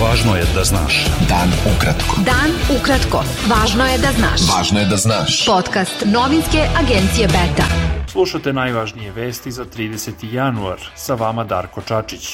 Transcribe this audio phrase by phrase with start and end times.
[0.00, 1.04] Važno je da znaš.
[1.28, 2.22] Dan ukratko.
[2.24, 3.20] Dan ukratko.
[3.50, 4.46] Važno je da znaš.
[4.48, 5.44] Važno je da znaš.
[5.46, 7.66] Podcast novinske agencije Beta.
[8.08, 10.24] Slušate najvažnije vesti za 30.
[10.32, 10.80] januar.
[10.96, 12.30] Sa vama Darko Čačić.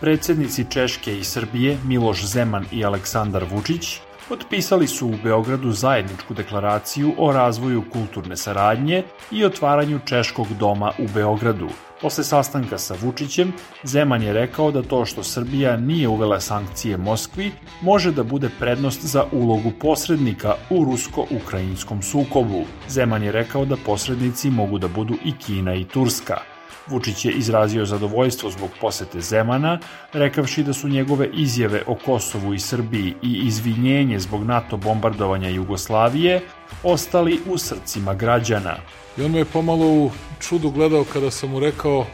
[0.00, 7.12] Predsednici Češke i Srbije Miloš Zeman i Aleksandar Vučić potpisali su u Beogradu zajedničku deklaraciju
[7.18, 11.68] o razvoju kulturne saradnje i otvaranju Češkog doma u Beogradu.
[12.00, 13.52] Posle sastanka sa Vučićem,
[13.84, 19.04] Zeman je rekao da to što Srbija nije uvela sankcije Moskvi može da bude prednost
[19.04, 22.64] za ulogu posrednika u rusko-ukrajinskom sukobu.
[22.88, 26.36] Zeman je rekao da posrednici mogu da budu i Kina i Turska–
[26.86, 29.78] Vučić je izrazio zadovoljstvo zbog posete Zemana,
[30.12, 36.40] rekavši da su njegove izjave o Kosovu i Srbiji i izvinjenje zbog NATO bombardovanja Jugoslavije
[36.82, 38.76] ostali u srcima građana.
[39.18, 40.10] I on me je pomalo u
[40.40, 42.06] čudu gledao kada sam mu rekao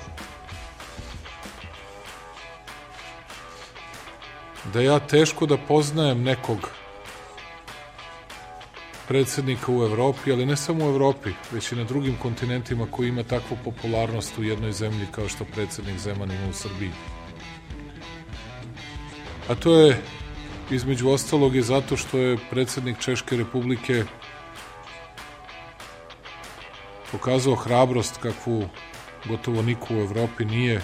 [4.72, 6.79] da ja teško da poznajem nekog
[9.10, 13.22] predsednika u Evropi, ali ne samo u Evropi, već i na drugim kontinentima koji ima
[13.22, 16.90] takvu popularnost u jednoj zemlji kao što predsednik Zeman ima u Srbiji.
[19.48, 20.00] A to je
[20.70, 24.04] između ostalog i zato što je predsednik Češke republike
[27.12, 28.68] pokazao hrabrost kakvu
[29.28, 30.82] gotovo niko u Evropi nije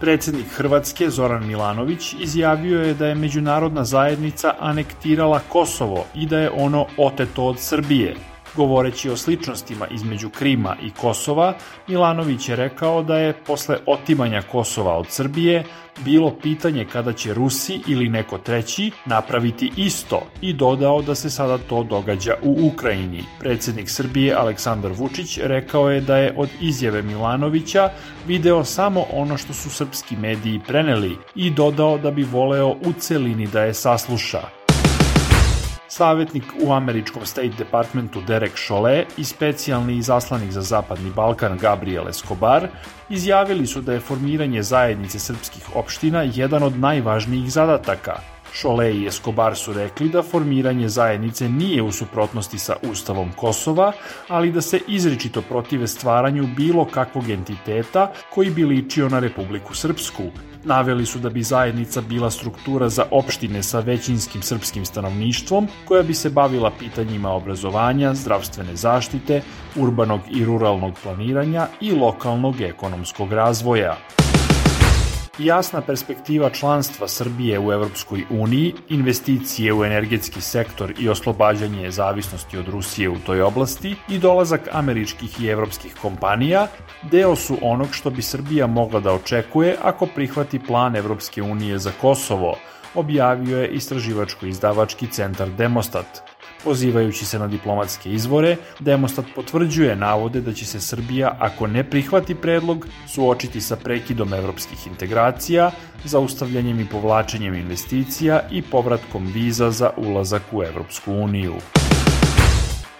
[0.00, 6.50] Predsednik Hrvatske Zoran Milanović izjavio je da je međunarodna zajednica anektirala Kosovo i da je
[6.50, 8.14] ono oteto od Srbije.
[8.56, 11.54] Govoreći o sličnostima između Krima i Kosova,
[11.88, 15.64] Milanović je rekao da je posle otimanja Kosova od Srbije
[16.04, 21.58] bilo pitanje kada će Rusi ili neko treći napraviti isto i dodao da se sada
[21.58, 23.24] to događa u Ukrajini.
[23.40, 27.90] Predsednik Srbije Aleksandar Vučić rekao je da je od izjave Milanovića
[28.26, 33.46] video samo ono što su srpski mediji preneli i dodao da bi voleo u celini
[33.46, 34.65] da je sasluša.
[35.88, 42.68] Savetnik u američkom State Departmentu Derek Chollet i specijalni izaslanik za Zapadni Balkan Gabriel Escobar
[43.08, 48.20] izjavili su da je formiranje zajednice srpskih opština jedan od najvažnijih zadataka–
[48.60, 53.92] Šole i Escobar su rekli da formiranje zajednice nije u suprotnosti sa Ustavom Kosova,
[54.28, 60.22] ali da se izričito protive stvaranju bilo kakvog entiteta koji bi ličio na Republiku Srpsku.
[60.64, 66.14] Naveli su da bi zajednica bila struktura za opštine sa većinskim srpskim stanovništvom koja bi
[66.14, 69.42] se bavila pitanjima obrazovanja, zdravstvene zaštite,
[69.76, 73.96] urbanog i ruralnog planiranja i lokalnog ekonomskog razvoja.
[75.38, 82.68] Jasna perspektiva članstva Srbije u Evropskoj uniji, investicije u energetski sektor i oslobađanje zavisnosti od
[82.68, 86.66] Rusije u toj oblasti i dolazak američkih i evropskih kompanija
[87.02, 91.92] deo su onog što bi Srbija mogla da očekuje ako prihvati plan Evropske unije za
[92.00, 92.56] Kosovo,
[92.94, 96.06] objavio je istraživačko-izdavački centar Demostat–
[96.66, 102.34] Pozivajući se na diplomatske izvore, Demostat potvrđuje navode da će se Srbija, ako ne prihvati
[102.34, 105.70] predlog, suočiti sa prekidom evropskih integracija,
[106.04, 111.54] zaustavljanjem i povlačenjem investicija i povratkom viza za ulazak u Evropsku uniju.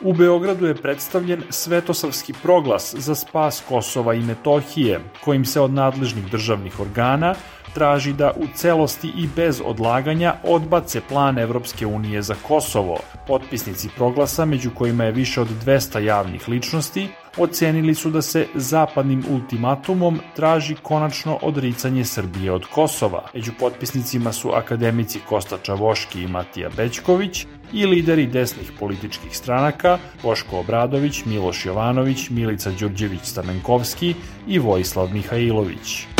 [0.00, 6.30] U Beogradu je predstavljen Svetosavski proglas za spas Kosova i Metohije, kojim se od nadležnih
[6.30, 7.34] državnih organa
[7.76, 12.96] traži da u celosti i bez odlaganja odbace plan Evropske unije za Kosovo.
[13.26, 19.24] Potpisnici proglasa, među kojima je više od 200 javnih ličnosti, ocenili su da se zapadnim
[19.30, 23.22] ultimatumom traži konačno odricanje Srbije od Kosova.
[23.34, 30.58] Među potpisnicima su akademici Kosta Čavoški i Matija Bećković i lideri desnih političkih stranaka Boško
[30.58, 34.14] Obradović, Miloš Jovanović, Milica Đurđević-Stamenkovski
[34.48, 36.15] i Vojislav Mihajlović.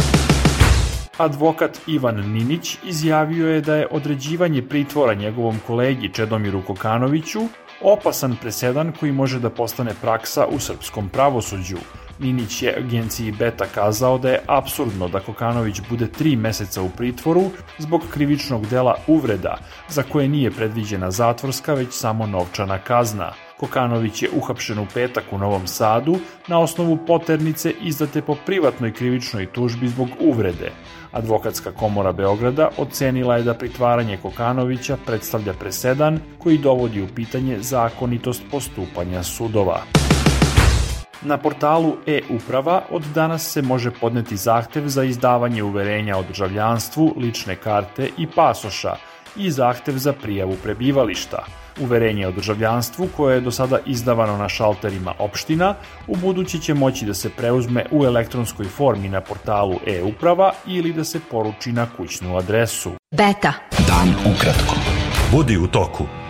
[1.19, 7.41] Advokat Ivan Ninić izjavio je da je određivanje pritvora njegovom kolegi Čedomiru Kokanoviću
[7.83, 11.77] opasan presedan koji može da postane praksa u srpskom pravosuđu.
[12.19, 17.51] Ninić je agenciji Beta kazao da je absurdno da Kokanović bude tri meseca u pritvoru
[17.79, 19.57] zbog krivičnog dela uvreda,
[19.89, 25.39] za koje nije predviđena zatvorska već samo novčana kazna– Kokanović je uhapšen u petak u
[25.39, 26.17] Novom Sadu
[26.49, 30.73] na osnovu poternice izdate po privatnoj krivičnoj tužbi zbog uvrede.
[31.13, 38.43] Advokatska komora Beograda ocenila je da pritvaranje Kokanovića predstavlja presedan koji dovodi u pitanje zakonitost
[38.51, 39.83] postupanja sudova.
[41.23, 47.57] Na portalu e-uprava od danas se može podneti zahtev za izdavanje uverenja o državljanstvu, lične
[47.57, 48.97] karte i pasoša,
[49.39, 51.45] i zahtev za prijavu prebivališta.
[51.81, 55.75] Uverenje o državljanstvu koje je do sada izdavano na šalterima opština,
[56.07, 61.05] u budući će moći da se preuzme u elektronskoj formi na portalu e-uprava ili da
[61.05, 62.93] se poruči na kućnu adresu.
[63.17, 63.53] Beta.
[63.89, 64.75] Dan ukratko.
[65.33, 66.26] Budi u toku.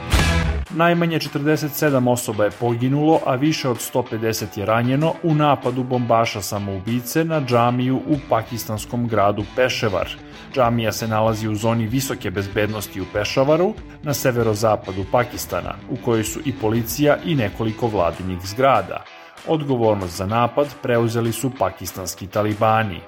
[0.76, 7.24] Najmanje 47 osoba je poginulo, a više od 150 je ranjeno u napadu bombaša samoubice
[7.24, 10.08] na džamiju u pakistanskom gradu Peševar.
[10.54, 16.40] Džamija se nalazi u zoni visoke bezbednosti u Pešavaru, na severozapadu Pakistana, u kojoj su
[16.44, 19.04] i policija i nekoliko vladinih zgrada.
[19.46, 23.00] Odgovornost za napad preuzeli su pakistanski talibani.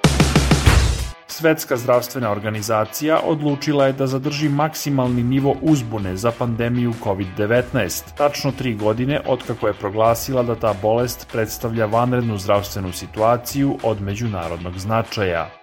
[1.38, 8.74] Svetska zdravstvena organizacija odlučila je da zadrži maksimalni nivo uzbune za pandemiju COVID-19, tačno tri
[8.74, 15.57] godine otkako je proglasila da ta bolest predstavlja vanrednu zdravstvenu situaciju od međunarodnog značaja.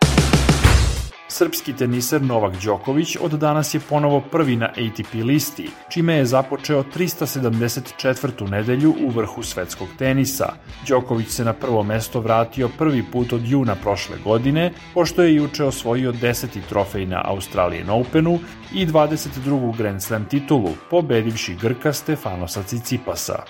[1.28, 6.84] Srpski teniser Novak Đoković od danas je ponovo prvi na ATP listi, čime je započeo
[6.84, 8.50] 374.
[8.50, 10.54] nedelju u vrhu svetskog tenisa.
[10.88, 15.64] Đoković se na prvo mesto vratio prvi put od juna prošle godine, pošto je juče
[15.64, 16.48] osvojio 10.
[16.70, 18.40] trofej na Australian Openu
[18.74, 19.78] i 22.
[19.78, 23.44] Grand Slam titulu, pobedivši Grka Stefanosa Cicipasa.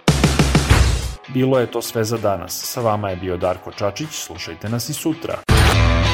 [1.28, 2.62] Bilo je to sve za danas.
[2.66, 5.55] Sa vama je bio Darko Čačić, slušajte nas i sutra.